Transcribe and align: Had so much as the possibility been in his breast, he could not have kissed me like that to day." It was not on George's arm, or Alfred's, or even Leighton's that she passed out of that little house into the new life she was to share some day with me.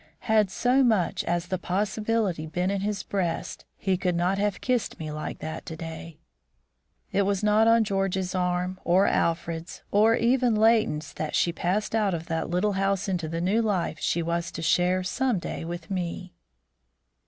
Had 0.21 0.49
so 0.49 0.83
much 0.83 1.23
as 1.25 1.45
the 1.45 1.59
possibility 1.59 2.47
been 2.47 2.71
in 2.71 2.81
his 2.81 3.03
breast, 3.03 3.65
he 3.77 3.97
could 3.97 4.15
not 4.15 4.39
have 4.39 4.59
kissed 4.59 4.97
me 4.97 5.11
like 5.11 5.37
that 5.41 5.63
to 5.67 5.75
day." 5.77 6.17
It 7.11 7.21
was 7.21 7.43
not 7.43 7.67
on 7.67 7.83
George's 7.83 8.33
arm, 8.33 8.79
or 8.83 9.05
Alfred's, 9.05 9.83
or 9.91 10.15
even 10.15 10.55
Leighton's 10.55 11.13
that 11.13 11.35
she 11.35 11.53
passed 11.53 11.93
out 11.93 12.15
of 12.15 12.25
that 12.29 12.49
little 12.49 12.73
house 12.73 13.07
into 13.07 13.27
the 13.27 13.41
new 13.41 13.61
life 13.61 13.99
she 13.99 14.23
was 14.23 14.51
to 14.53 14.63
share 14.63 15.03
some 15.03 15.37
day 15.37 15.63
with 15.63 15.91
me. 15.91 16.33